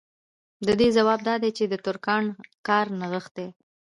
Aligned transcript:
د 0.65 0.69
دې 0.79 0.87
ځواب 0.97 1.19
دا 1.27 1.35
دی 1.43 1.49
چې 1.57 1.63
د 1.67 1.73
ترکاڼ 1.85 2.23
کار 2.67 2.85
نغښتی 2.99 3.47